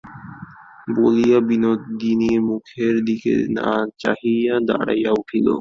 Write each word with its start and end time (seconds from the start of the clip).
বলিয়া 0.95 1.39
বিনোদিনীর 1.47 2.39
মুখের 2.49 2.95
দিকে 3.07 3.33
না 3.57 3.69
চাহিয়া 4.01 4.55
দাঁড়াইয়া 4.67 5.11
উঠিল। 5.19 5.47